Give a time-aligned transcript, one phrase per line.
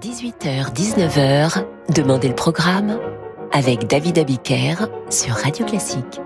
[0.00, 1.62] 18h-19h,
[1.94, 2.98] Demandez le programme
[3.52, 6.22] avec David Abiker sur Radio Classique.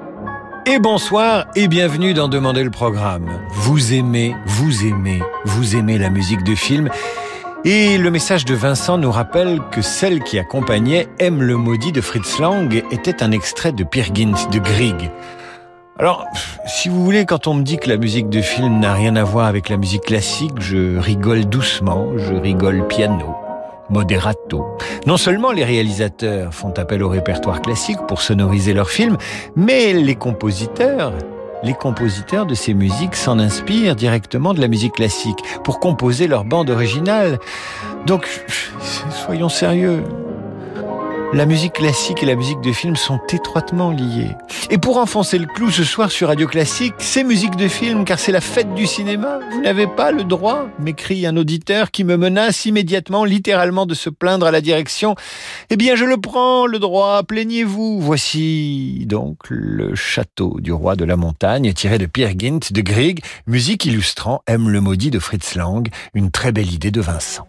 [0.64, 3.41] Et bonsoir et bienvenue dans Demandez le programme.
[3.50, 6.89] Vous aimez, vous aimez, vous aimez la musique de film.
[7.65, 12.00] Et le message de Vincent nous rappelle que celle qui accompagnait Aime le maudit de
[12.00, 15.11] Fritz Lang était un extrait de Peer de Grieg.
[15.98, 16.27] Alors,
[16.66, 19.25] si vous voulez, quand on me dit que la musique de film n'a rien à
[19.25, 23.43] voir avec la musique classique, je rigole doucement, je rigole piano
[23.90, 24.64] moderato.
[25.06, 29.16] Non seulement les réalisateurs font appel au répertoire classique pour sonoriser leurs films,
[29.56, 31.12] mais les compositeurs,
[31.62, 36.45] les compositeurs de ces musiques s'en inspirent directement de la musique classique pour composer leur
[36.45, 37.39] bande originale.
[38.06, 38.45] Donc,
[39.11, 40.03] soyons sérieux
[41.34, 44.30] la musique classique et la musique de film sont étroitement liées.
[44.70, 48.20] Et pour enfoncer le clou ce soir sur Radio Classique, c'est musique de film car
[48.20, 49.41] c'est la fête du cinéma.
[49.51, 54.11] Vous n'avez pas le droit, m'écrit un auditeur qui me menace immédiatement, littéralement, de se
[54.11, 55.16] plaindre à la direction.
[55.70, 58.00] Eh bien, je le prends, le droit, plaignez-vous.
[58.00, 63.25] Voici donc le château du roi de la montagne tiré de Pierre Gint de Grieg,
[63.48, 67.48] musique illustrant Aime le maudit de Fritz Lang, une très belle idée de Vincent.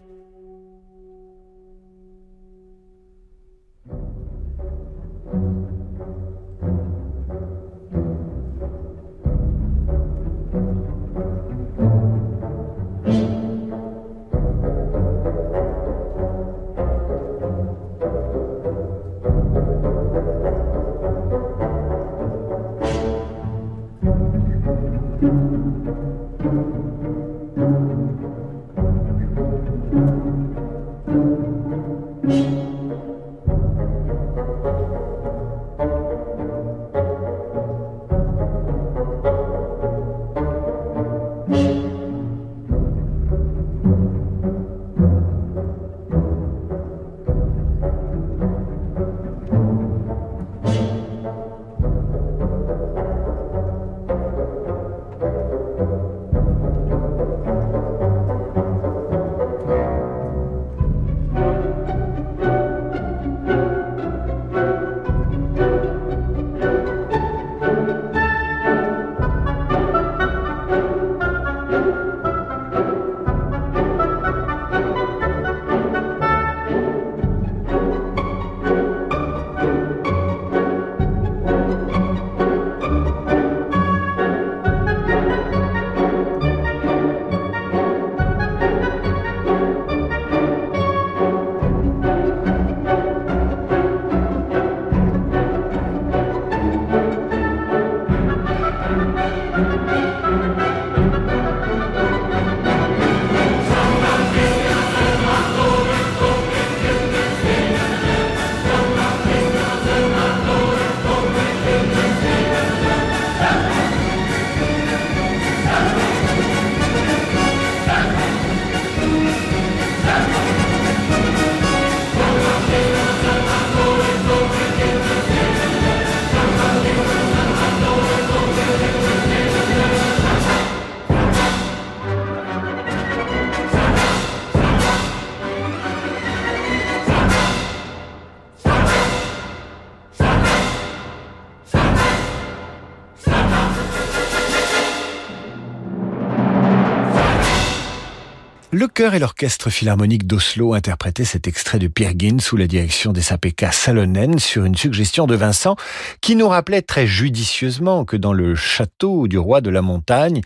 [148.86, 153.20] Le chœur et l'orchestre philharmonique d'Oslo interprétaient cet extrait de Peer sous la direction des
[153.20, 155.74] SAPK Salonen sur une suggestion de Vincent
[156.20, 160.40] qui nous rappelait très judicieusement que dans le château du roi de la montagne,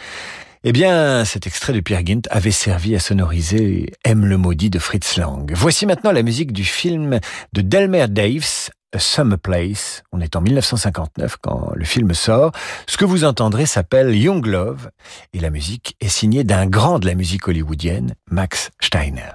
[0.65, 2.01] eh bien, cet extrait de Pierre
[2.31, 5.53] avait servi à sonoriser Aime le maudit de Fritz Lang.
[5.55, 7.21] Voici maintenant la musique du film
[7.53, 10.03] de Delmer Daves, a Summer Place.
[10.13, 12.53] On est en 1959 quand le film sort.
[12.87, 14.91] Ce que vous entendrez s'appelle Young Love
[15.33, 19.33] et la musique est signée d'un grand de la musique hollywoodienne, Max Steiner.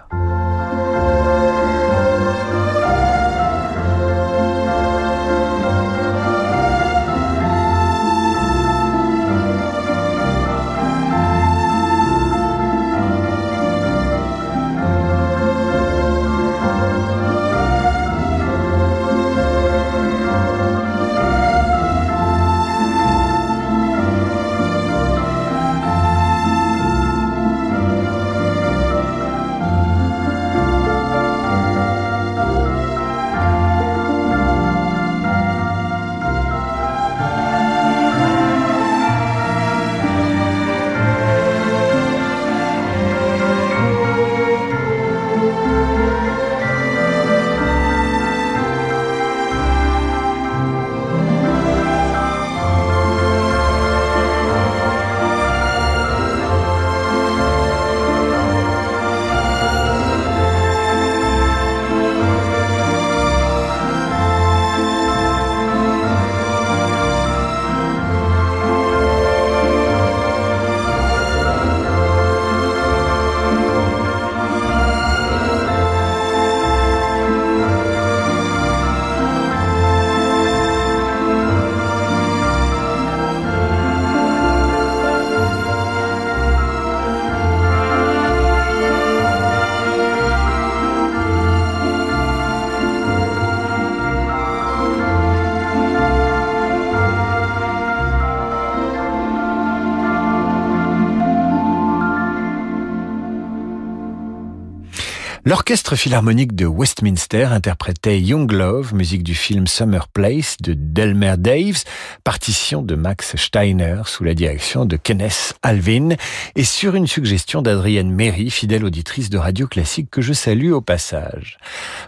[105.68, 111.86] L'orchestre philharmonique de Westminster interprétait Young Love, musique du film Summer Place de Delmer Daves,
[112.24, 116.10] partition de Max Steiner sous la direction de Kenneth Alvin
[116.56, 120.82] et sur une suggestion d'Adrienne Méry, fidèle auditrice de radio classique que je salue au
[120.82, 121.58] passage.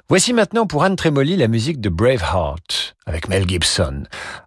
[0.08, 4.04] Voici maintenant pour Anne Tremoli la musique de Braveheart avec Mel Gibson.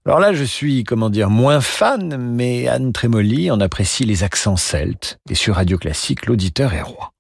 [0.07, 4.57] Alors là, je suis, comment dire, moins fan, mais Anne Tremoli en apprécie les accents
[4.57, 7.13] celtes et sur radio classique, l'auditeur est roi.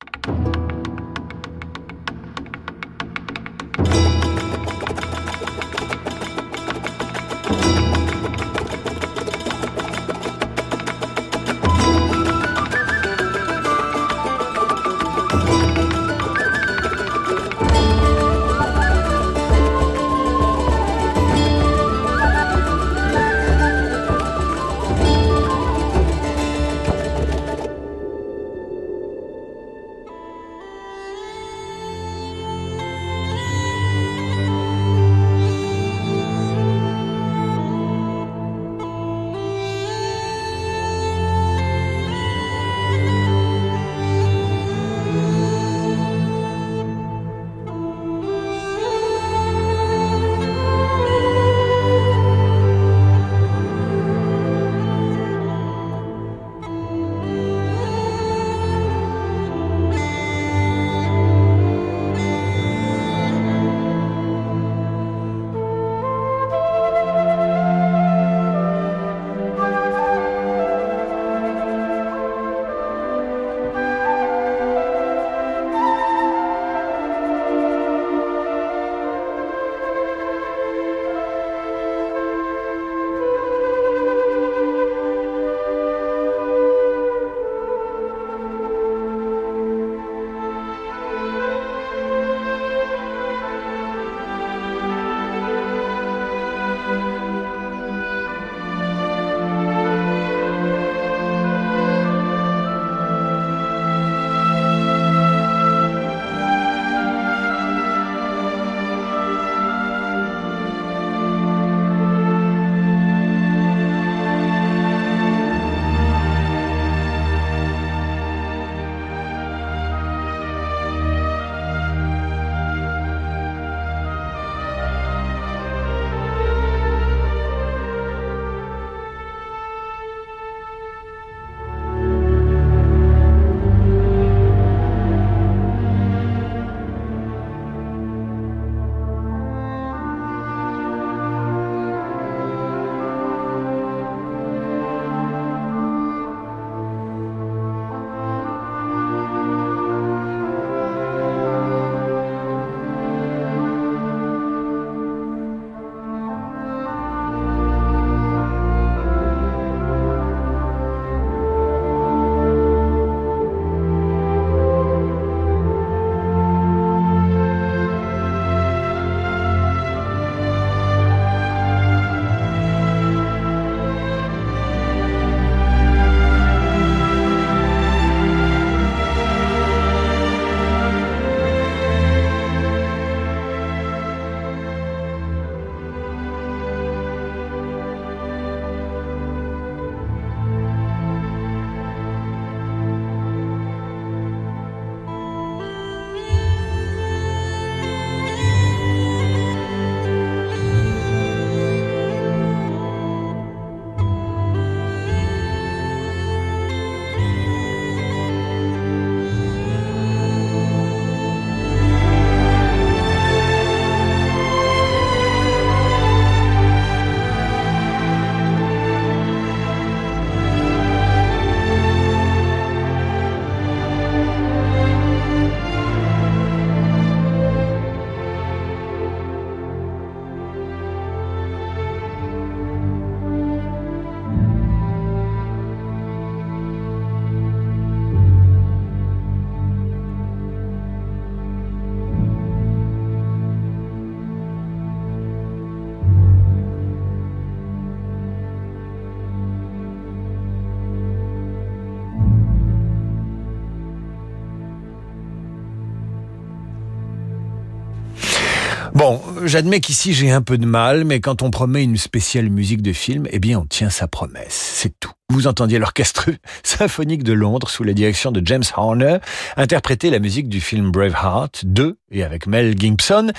[259.44, 262.92] J'admets qu'ici j'ai un peu de mal, mais quand on promet une spéciale musique de
[262.92, 265.12] film, eh bien on tient sa promesse, c'est tout.
[265.30, 266.30] Vous entendiez l'orchestre
[266.62, 269.18] symphonique de Londres sous la direction de James Horner
[269.56, 273.32] interpréter la musique du film Braveheart 2 et avec Mel Gibson,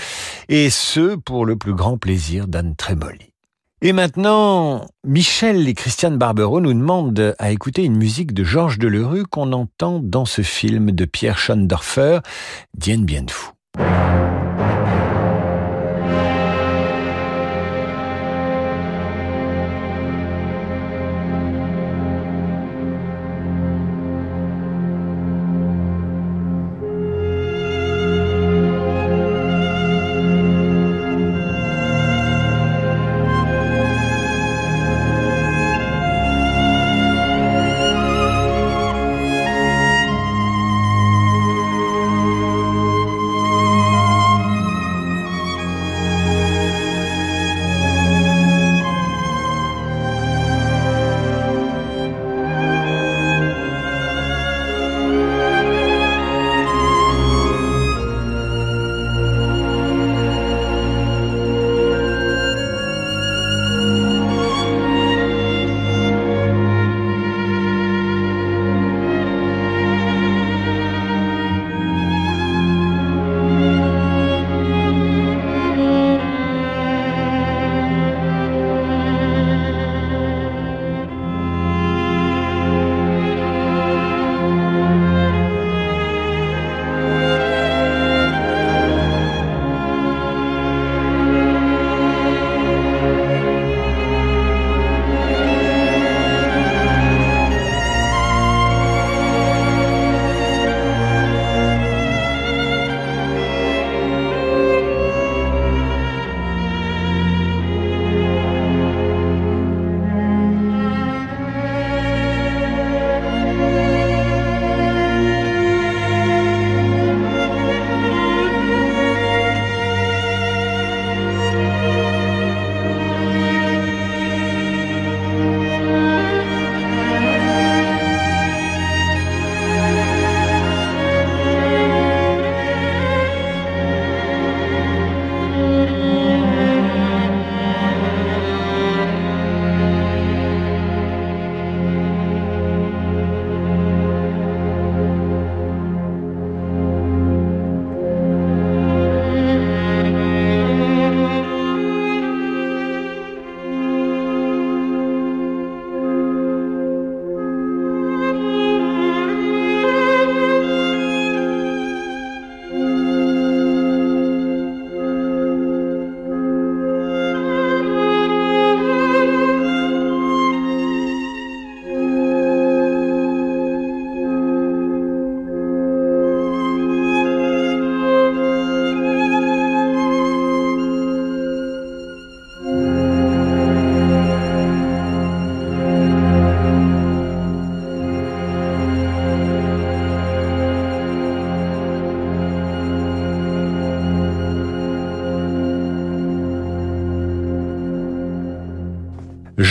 [0.49, 3.31] et ce pour le plus grand plaisir d'Anne Tremoli.
[3.83, 9.25] Et maintenant, Michel et Christiane Barbero nous demandent à écouter une musique de Georges Delerue
[9.25, 12.19] qu'on entend dans ce film de Pierre Schoendorfer,
[12.77, 13.25] Dien Bien.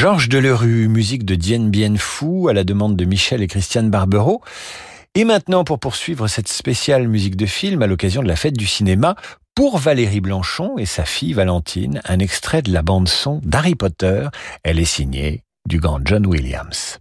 [0.01, 4.41] Georges Delerue, musique de Dien Bien Fou à la demande de Michel et Christiane Barbero.
[5.15, 8.67] Et maintenant, pour poursuivre cette spéciale musique de film à l'occasion de la fête du
[8.67, 9.15] cinéma,
[9.55, 14.27] pour Valérie Blanchon et sa fille Valentine, un extrait de la bande son d'Harry Potter.
[14.63, 16.99] Elle est signée du grand John Williams.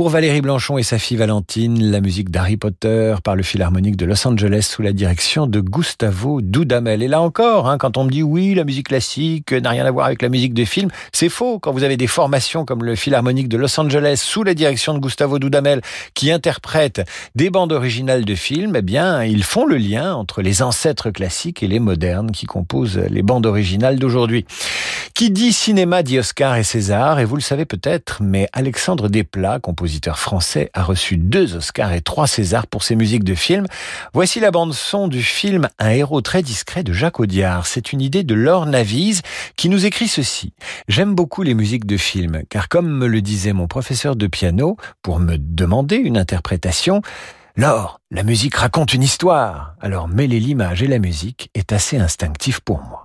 [0.00, 4.06] Pour Valérie Blanchon et sa fille Valentine, la musique d'Harry Potter par le Philharmonique de
[4.06, 7.02] Los Angeles sous la direction de Gustavo Dudamel.
[7.02, 9.90] Et là encore, hein, quand on me dit oui, la musique classique n'a rien à
[9.90, 11.58] voir avec la musique de film, c'est faux.
[11.58, 15.00] Quand vous avez des formations comme le Philharmonique de Los Angeles sous la direction de
[15.00, 15.82] Gustavo Dudamel
[16.14, 17.02] qui interprètent
[17.34, 21.62] des bandes originales de films, eh bien, ils font le lien entre les ancêtres classiques
[21.62, 24.46] et les modernes qui composent les bandes originales d'aujourd'hui.
[25.12, 29.58] Qui dit cinéma dit Oscar et César, et vous le savez peut-être, mais Alexandre Desplat,
[29.60, 33.66] compositeur français, a reçu deux Oscars et trois Césars pour ses musiques de films.
[34.12, 37.66] Voici la bande-son du film Un héros très discret de Jacques Audiard.
[37.66, 39.22] C'est une idée de Laure Navise
[39.56, 40.52] qui nous écrit ceci.
[40.88, 44.76] J'aime beaucoup les musiques de films, car comme me le disait mon professeur de piano,
[45.02, 47.02] pour me demander une interprétation,
[47.56, 49.74] Laure, la musique raconte une histoire.
[49.80, 53.04] Alors mêler l'image et la musique est assez instinctif pour moi.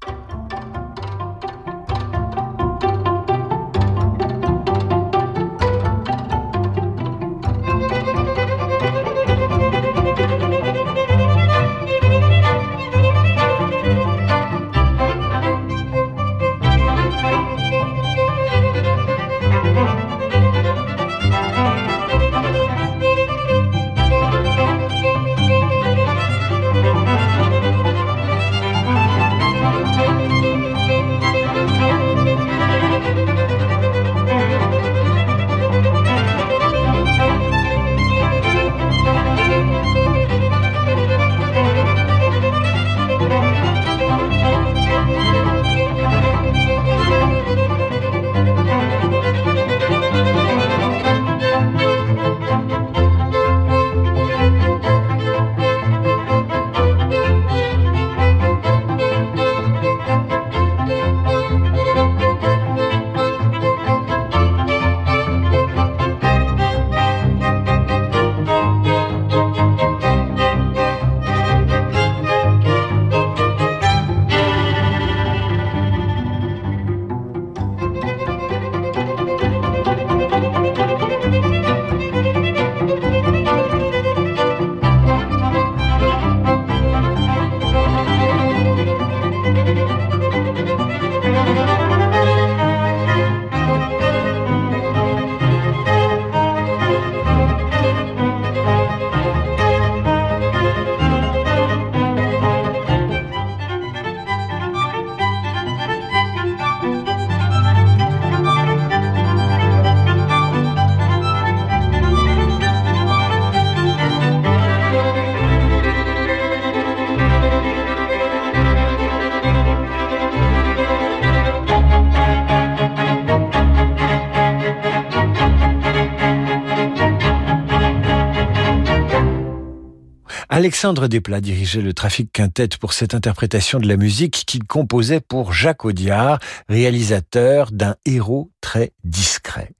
[130.65, 135.53] Alexandre Desplat dirigeait le trafic quintet pour cette interprétation de la musique qu'il composait pour
[135.53, 139.73] Jacques Audiard, réalisateur d'un héros très discret.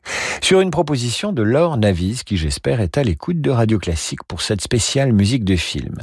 [0.43, 4.43] Sur une proposition de Laure Navis, qui j'espère est à l'écoute de Radio Classique pour
[4.43, 5.97] cette spéciale musique de film.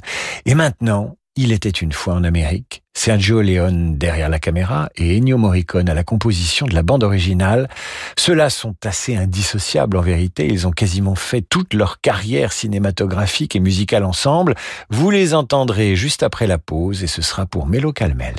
[0.47, 5.39] Et maintenant, il était une fois en Amérique, Sergio Leone derrière la caméra et Ennio
[5.39, 7.71] Morricone à la composition de la bande originale.
[8.19, 13.61] Ceux-là sont assez indissociables en vérité, ils ont quasiment fait toute leur carrière cinématographique et
[13.61, 14.55] musicale ensemble.
[14.91, 18.35] Vous les entendrez juste après la pause et ce sera pour Melo Calmels.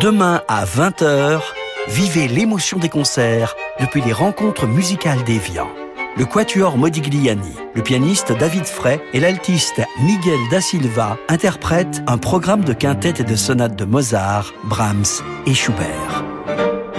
[0.00, 1.42] Demain à 20h,
[1.88, 5.68] vivez l'émotion des concerts depuis les rencontres musicales d'Evian
[6.16, 12.64] le quatuor Modigliani, le pianiste David Frey et l'altiste Miguel da Silva interprètent un programme
[12.64, 16.24] de quintettes et de sonates de Mozart, Brahms et Schubert.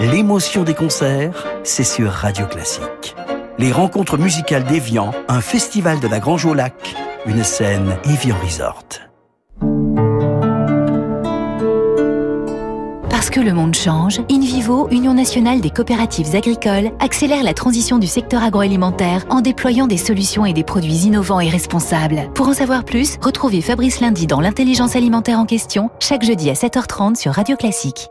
[0.00, 3.14] L'émotion des concerts, c'est sur Radio Classique.
[3.58, 6.96] Les rencontres musicales d'Evian, un festival de la Grange au Lac,
[7.26, 9.13] une scène Evian Resort.
[13.30, 18.42] Que le monde change, InVivo, Union nationale des coopératives agricoles, accélère la transition du secteur
[18.42, 22.30] agroalimentaire en déployant des solutions et des produits innovants et responsables.
[22.34, 26.54] Pour en savoir plus, retrouvez Fabrice Lundi dans l'intelligence alimentaire en question, chaque jeudi à
[26.54, 28.08] 7h30 sur Radio Classique.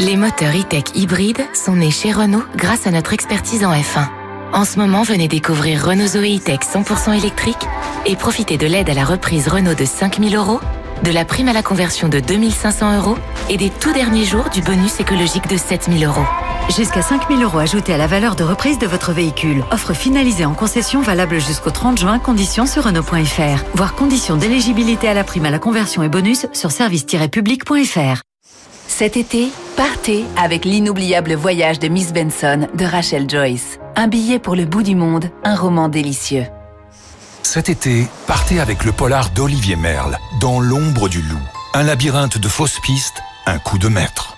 [0.00, 4.08] Les moteurs e-tech hybrides sont nés chez Renault grâce à notre expertise en F1.
[4.52, 7.68] En ce moment, venez découvrir Renault Zoe e-tech 100% électrique
[8.04, 10.58] et profitez de l'aide à la reprise Renault de 5000 euros
[11.02, 13.16] de la prime à la conversion de 2500 euros
[13.48, 16.24] et des tout derniers jours du bonus écologique de 7000 euros.
[16.76, 19.64] Jusqu'à 5000 euros ajoutés à la valeur de reprise de votre véhicule.
[19.72, 23.64] Offre finalisée en concession valable jusqu'au 30 juin, conditions sur Renault.fr.
[23.74, 28.22] Voir conditions d'éligibilité à la prime à la conversion et bonus sur service-public.fr.
[28.86, 33.78] Cet été, partez avec l'inoubliable voyage de Miss Benson de Rachel Joyce.
[33.96, 36.44] Un billet pour le bout du monde, un roman délicieux.
[37.52, 41.42] Cet été, partez avec le polar d'Olivier Merle, Dans l'ombre du loup.
[41.74, 44.36] Un labyrinthe de fausses pistes, un coup de maître.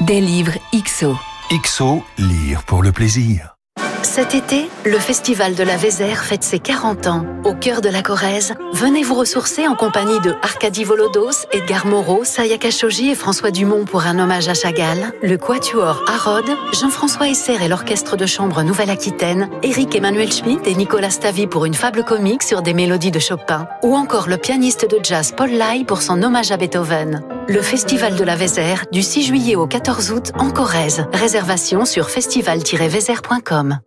[0.00, 1.16] Des livres XO.
[1.52, 3.57] XO, lire pour le plaisir.
[4.02, 7.24] Cet été, le Festival de la Vézère fête ses 40 ans.
[7.44, 12.24] Au cœur de la Corrèze, venez vous ressourcer en compagnie de Arkady Volodos, Edgar Moreau,
[12.24, 16.48] Saya Khashoggi et François Dumont pour un hommage à Chagall, le Quatuor Harrod,
[16.80, 21.74] Jean-François Esser et l'Orchestre de Chambre Nouvelle-Aquitaine, Eric Emmanuel Schmitt et Nicolas Stavi pour une
[21.74, 25.84] fable comique sur des mélodies de Chopin, ou encore le pianiste de jazz Paul Lai
[25.84, 27.22] pour son hommage à Beethoven.
[27.48, 31.06] Le Festival de la Vézère, du 6 juillet au 14 août en Corrèze.
[31.12, 33.80] Réservation sur festival-vézère.com.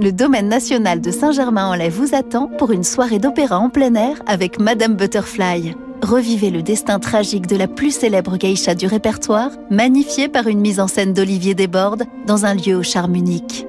[0.00, 4.60] Le domaine national de Saint-Germain-en-Laye vous attend pour une soirée d'opéra en plein air avec
[4.60, 5.74] Madame Butterfly.
[6.02, 10.78] Revivez le destin tragique de la plus célèbre geisha du répertoire, magnifié par une mise
[10.78, 13.66] en scène d'Olivier Desbordes dans un lieu au charme unique.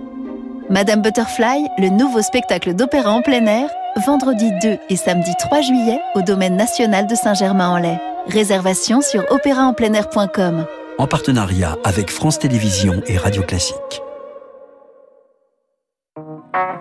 [0.69, 3.67] Madame Butterfly, le nouveau spectacle d'opéra en plein air,
[4.05, 7.99] vendredi 2 et samedi 3 juillet au domaine national de Saint-Germain-en-Laye.
[8.27, 10.67] Réservation sur opéraenpleinair.com.
[10.99, 14.03] En partenariat avec France Télévisions et Radio Classique.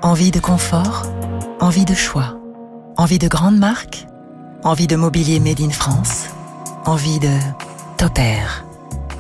[0.03, 1.07] Envie de confort,
[1.61, 2.39] envie de choix,
[2.97, 4.07] envie de grandes marques,
[4.63, 6.27] envie de mobilier made in France,
[6.87, 7.33] envie de
[7.97, 8.65] Top Air.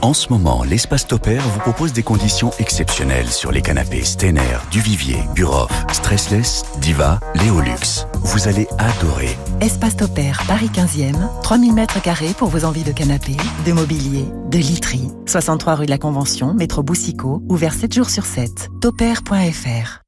[0.02, 5.18] En ce moment, l'espace Topair vous propose des conditions exceptionnelles sur les canapés Stener, Duvivier,
[5.34, 8.06] Buroff, Stressless, Diva, Léolux.
[8.22, 9.36] Vous allez adorer.
[9.60, 13.36] Espace Topair, Paris 15e, 3000 mètres carrés pour vos envies de canapé,
[13.66, 15.10] de mobilier, de literie.
[15.26, 18.70] 63 rue de la Convention, métro Boussicaut, ouvert 7 jours sur 7.
[18.80, 20.07] Topair.fr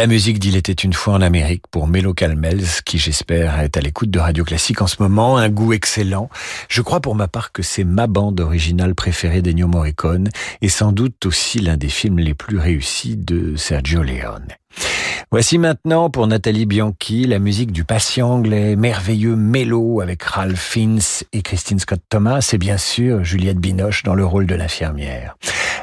[0.00, 3.82] La musique d'Il était une fois en Amérique pour Melo Calmels, qui j'espère est à
[3.82, 6.30] l'écoute de Radio Classique en ce moment, un goût excellent.
[6.70, 10.30] Je crois pour ma part que c'est ma bande originale préférée d'Ennio Morricone
[10.62, 14.48] et sans doute aussi l'un des films les plus réussis de Sergio Leone.
[15.30, 21.00] Voici maintenant pour Nathalie Bianchi la musique du patient anglais, merveilleux mélo avec Ralph Fiennes
[21.34, 25.36] et Christine Scott Thomas et bien sûr Juliette Binoche dans le rôle de l'infirmière.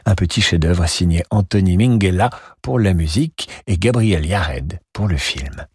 [0.07, 2.29] Un petit chef-d'œuvre signé Anthony Minghella
[2.61, 5.67] pour la musique et Gabriel Yared pour le film.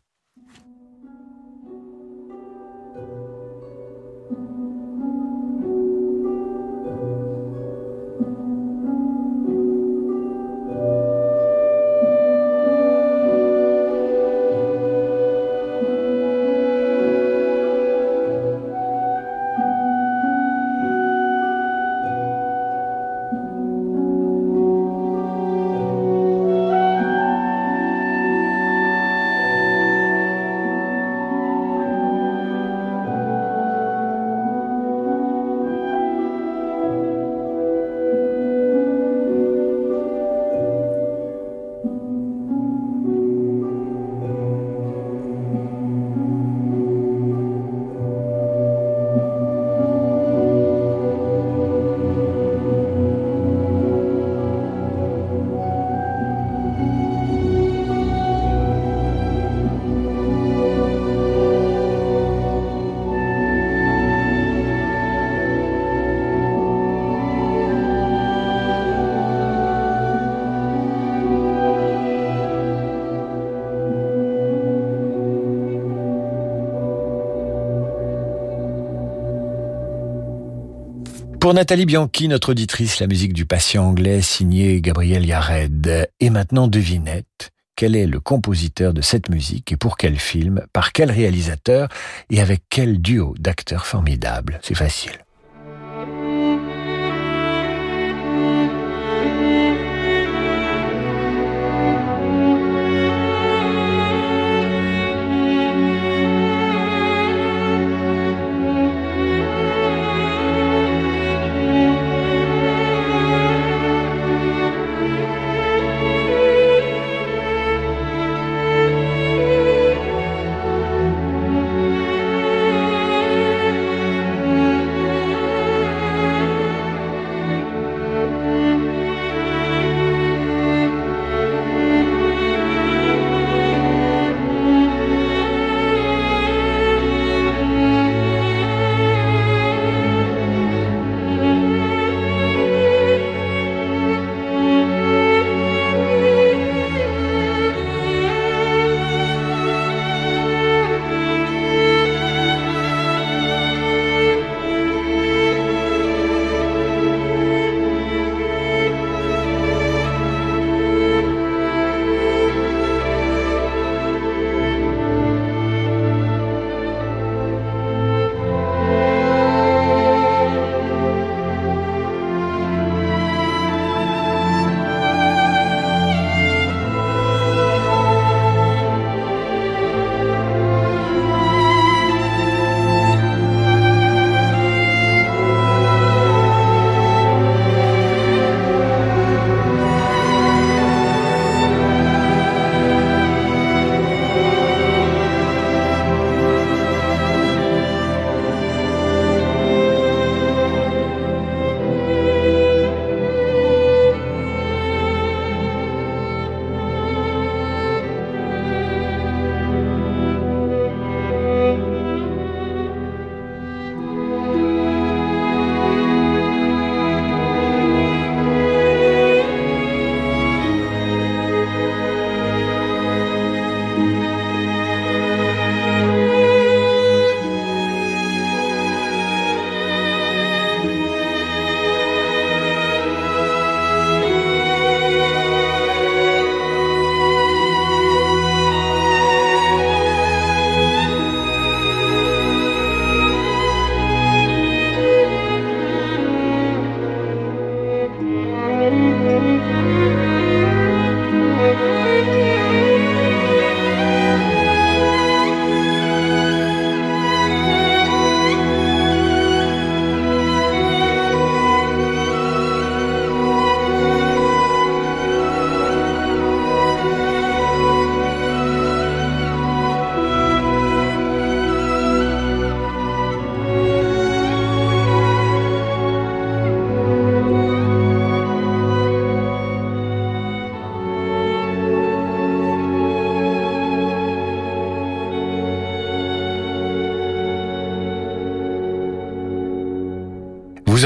[81.43, 86.09] Pour Nathalie Bianchi, notre auditrice, la musique du patient anglais signée Gabriel Yared.
[86.21, 90.93] Et maintenant, devinette, quel est le compositeur de cette musique et pour quel film, par
[90.93, 91.89] quel réalisateur
[92.31, 94.61] et avec quel duo d'acteurs formidables?
[94.63, 95.25] C'est facile.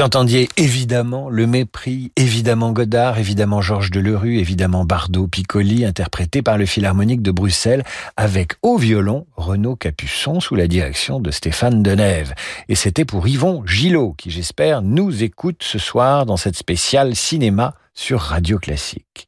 [0.07, 6.65] Entendiez évidemment Le Mépris, évidemment Godard, évidemment Georges Delerue, évidemment Bardot, Piccoli, interprété par le
[6.65, 7.83] Philharmonique de Bruxelles,
[8.15, 12.35] avec au violon Renaud Capuçon sous la direction de Stéphane Denève.
[12.69, 17.75] Et c'était pour Yvon Gillot, qui j'espère nous écoute ce soir dans cette spéciale cinéma
[17.93, 19.27] sur Radio Classique.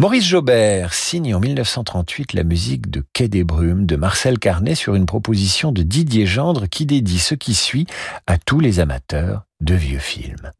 [0.00, 4.94] Maurice Jobert signe en 1938 la musique de Quai des Brumes de Marcel Carnet sur
[4.94, 7.88] une proposition de Didier Gendre qui dédie ce qui suit
[8.28, 10.52] à tous les amateurs de vieux films.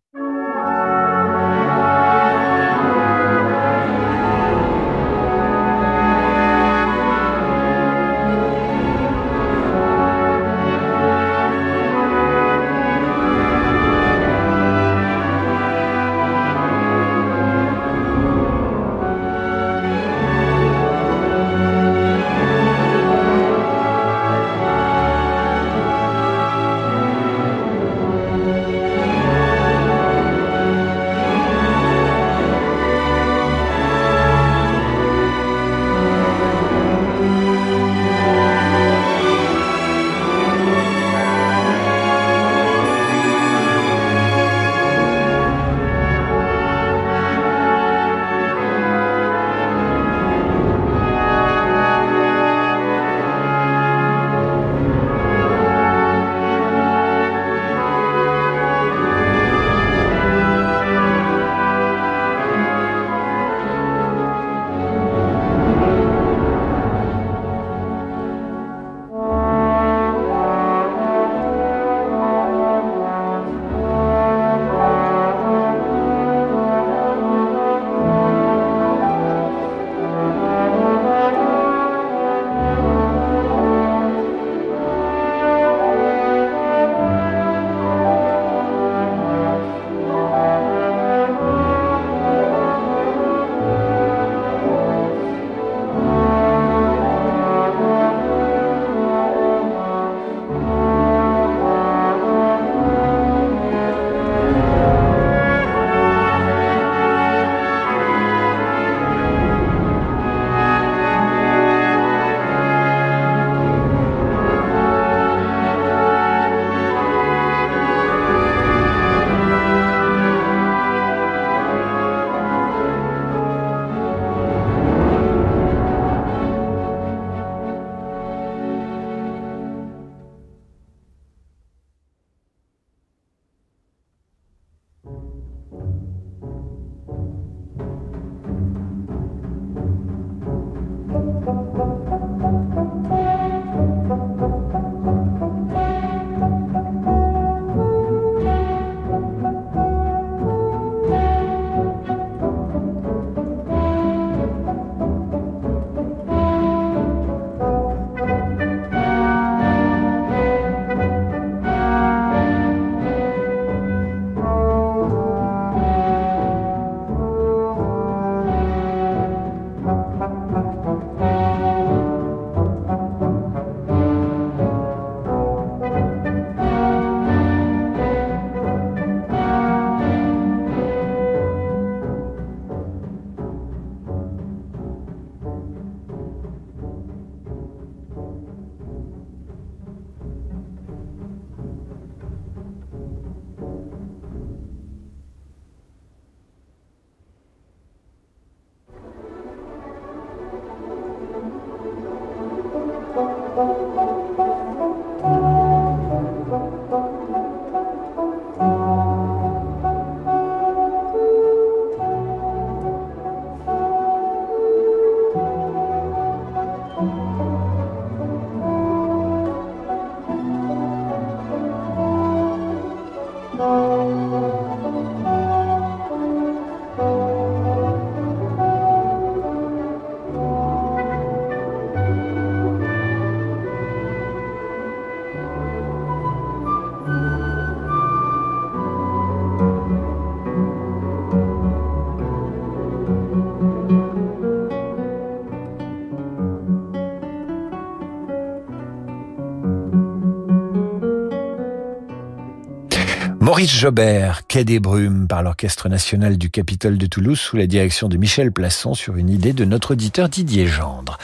[253.59, 258.09] Maurice Jobert, Quai des Brumes, par l'Orchestre national du Capitole de Toulouse, sous la direction
[258.09, 261.18] de Michel Plasson, sur une idée de notre auditeur Didier Gendre.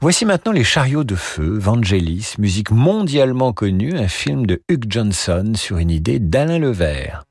[0.00, 5.52] Voici maintenant Les Chariots de Feu, Vangelis, musique mondialement connue, un film de Hugh Johnson
[5.54, 7.25] sur une idée d'Alain Levert.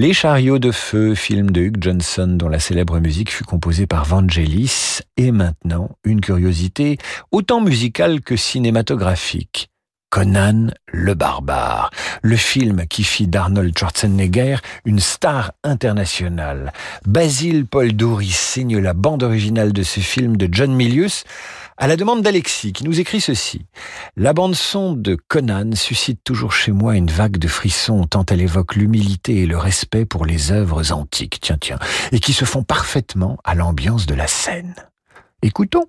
[0.00, 4.06] Les chariots de feu, film de Hugh Johnson dont la célèbre musique fut composée par
[4.06, 6.96] Vangelis, et maintenant une curiosité
[7.32, 9.68] autant musicale que cinématographique.
[10.08, 11.90] Conan le barbare,
[12.22, 16.72] le film qui fit d'Arnold Schwarzenegger une star internationale.
[17.04, 21.24] Basile Paul Douris signe la bande originale de ce film de John Milius
[21.80, 23.64] à la demande d'Alexis qui nous écrit ceci.
[24.14, 28.42] La bande son de Conan suscite toujours chez moi une vague de frissons tant elle
[28.42, 31.78] évoque l'humilité et le respect pour les œuvres antiques, tiens tiens,
[32.12, 34.74] et qui se font parfaitement à l'ambiance de la scène.
[35.40, 35.86] Écoutons.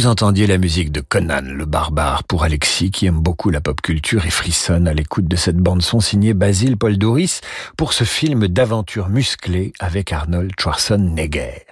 [0.00, 3.82] Vous entendiez la musique de Conan le barbare pour Alexis qui aime beaucoup la pop
[3.82, 7.42] culture et frissonne à l'écoute de cette bande son signée Basile Paul Doris
[7.76, 11.69] pour ce film d'aventure musclée avec Arnold Schwarzenegger.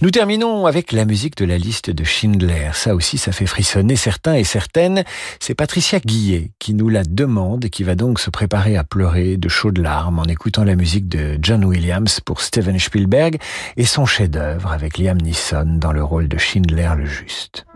[0.00, 2.70] Nous terminons avec la musique de la liste de Schindler.
[2.72, 5.04] Ça aussi, ça fait frissonner certains et certaines.
[5.40, 9.36] C'est Patricia Guillet qui nous la demande et qui va donc se préparer à pleurer
[9.36, 13.38] de chaudes larmes en écoutant la musique de John Williams pour Steven Spielberg
[13.76, 17.66] et son chef-d'œuvre avec Liam Neeson dans le rôle de Schindler le Juste.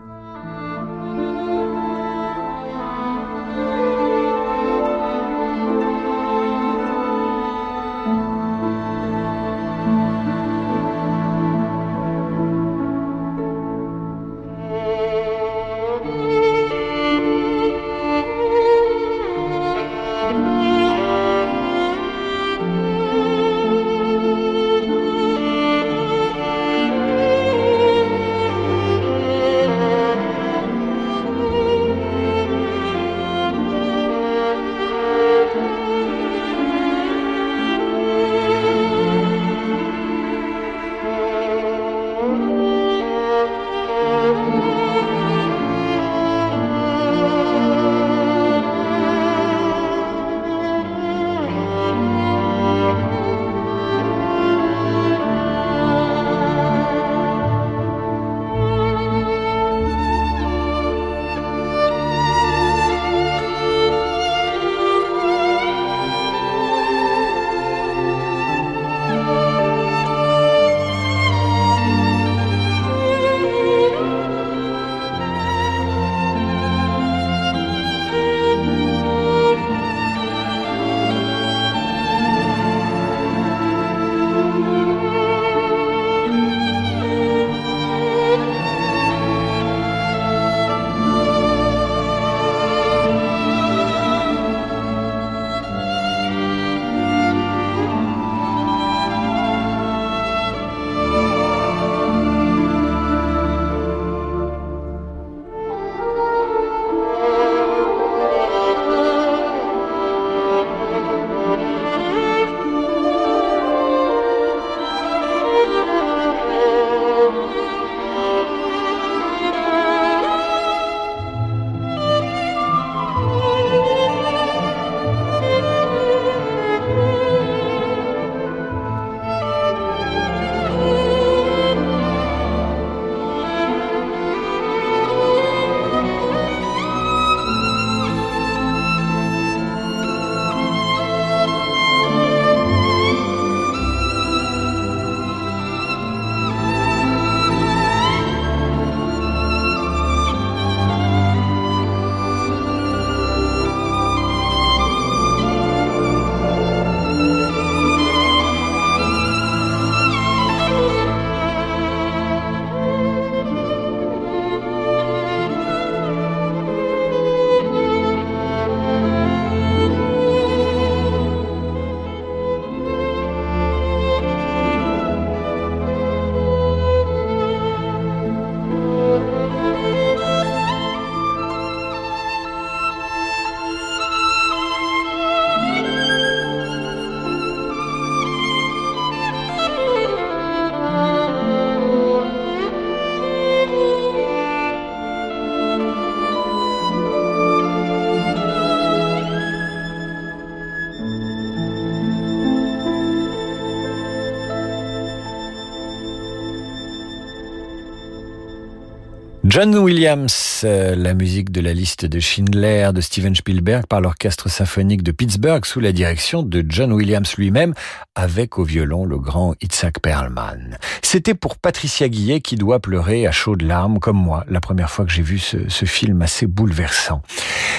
[209.55, 214.49] John Williams, euh, la musique de la liste de Schindler de Steven Spielberg par l'orchestre
[214.49, 217.73] symphonique de Pittsburgh sous la direction de John Williams lui-même
[218.15, 220.77] avec au violon le grand Itzhak Perlman.
[221.01, 225.05] C'était pour Patricia Guillet qui doit pleurer à chaudes larmes comme moi la première fois
[225.05, 227.21] que j'ai vu ce, film assez bouleversant.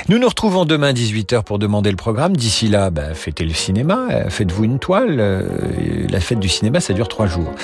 [0.09, 2.39] Nous nous retrouvons demain 18h pour demander le programme.
[2.39, 5.17] D'ici là, bah, fêtez le cinéma, euh, faites-vous une toile.
[5.21, 7.55] Euh, la fête du cinéma, ça dure trois jours.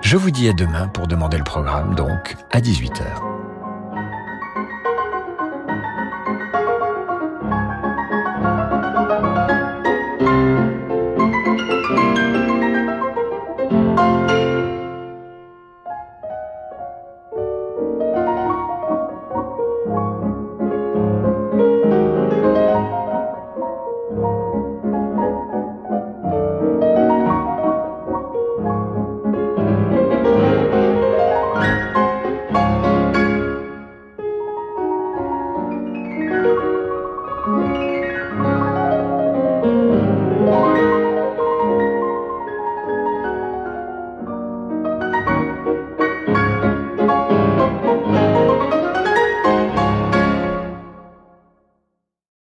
[0.00, 3.47] Je vous dis à demain pour demander le programme, donc à 18h.